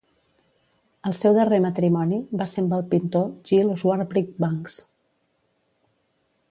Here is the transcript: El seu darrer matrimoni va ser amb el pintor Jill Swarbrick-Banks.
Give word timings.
El 1.09 1.13
seu 1.19 1.35
darrer 1.39 1.59
matrimoni 1.65 2.19
va 2.41 2.49
ser 2.53 2.63
amb 2.63 2.75
el 2.79 2.87
pintor 2.95 3.29
Jill 3.51 3.71
Swarbrick-Banks. 3.83 4.83